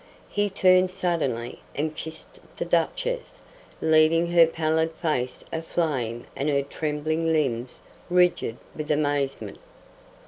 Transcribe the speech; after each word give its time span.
He 0.31 0.49
turned 0.49 0.89
suddenly, 0.89 1.59
and 1.75 1.95
kissed 1.95 2.39
the 2.57 2.65
Duchess, 2.65 3.39
leaving 3.81 4.31
her 4.31 4.47
pallid 4.47 4.93
face 4.93 5.43
aflame 5.53 6.25
and 6.35 6.49
her 6.49 6.63
trembling 6.63 7.31
limbs 7.31 7.81
rigid 8.09 8.57
with 8.75 8.89
amazement. 8.89 9.59